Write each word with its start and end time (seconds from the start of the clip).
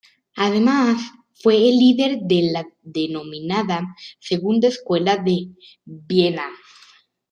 Además, 0.35 0.99
fue 1.31 1.57
el 1.57 1.77
líder 1.77 2.21
de 2.23 2.49
la 2.51 2.65
denominada 2.81 3.95
Segunda 4.19 4.67
Escuela 4.67 5.15
de 5.17 5.49
Viena. 5.85 6.49